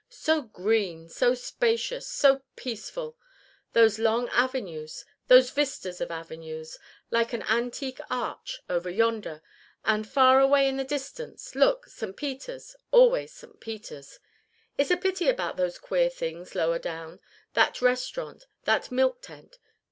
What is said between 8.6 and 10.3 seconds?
over yonder; and,